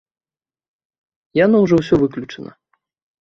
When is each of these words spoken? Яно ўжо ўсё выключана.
Яно 1.45 1.57
ўжо 1.65 1.75
ўсё 1.81 1.95
выключана. 2.05 2.51